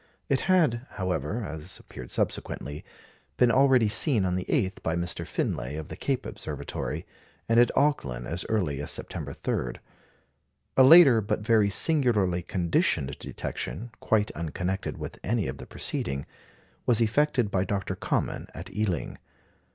It 0.29 0.39
had, 0.49 0.87
however 0.93 1.45
(as 1.45 1.77
appeared 1.77 2.09
subsequently), 2.09 2.83
been 3.37 3.51
already 3.51 3.87
seen 3.87 4.25
on 4.25 4.35
the 4.35 4.45
8th 4.49 4.81
by 4.81 4.95
Mr. 4.95 5.27
Finlay 5.27 5.75
of 5.75 5.89
the 5.89 5.95
Cape 5.95 6.25
Observatory, 6.25 7.05
and 7.47 7.59
at 7.59 7.69
Auckland 7.77 8.25
as 8.25 8.43
early 8.49 8.81
as 8.81 8.89
September 8.89 9.31
3. 9.31 9.73
A 10.75 10.83
later, 10.83 11.21
but 11.21 11.41
very 11.41 11.69
singularly 11.69 12.41
conditioned 12.41 13.19
detection, 13.19 13.91
quite 13.99 14.31
unconnected 14.31 14.97
with 14.97 15.19
any 15.23 15.47
of 15.47 15.57
the 15.59 15.67
preceding, 15.67 16.25
was 16.87 16.99
effected 16.99 17.51
by 17.51 17.63
Dr. 17.63 17.95
Common 17.95 18.47
at 18.55 18.73
Ealing. 18.75 19.19